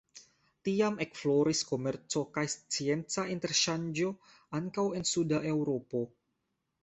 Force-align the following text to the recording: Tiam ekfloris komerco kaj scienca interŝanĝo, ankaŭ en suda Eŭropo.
Tiam 0.67 0.95
ekfloris 1.03 1.59
komerco 1.71 2.23
kaj 2.37 2.45
scienca 2.53 3.25
interŝanĝo, 3.33 4.09
ankaŭ 4.61 4.87
en 5.01 5.05
suda 5.11 5.43
Eŭropo. 5.53 6.05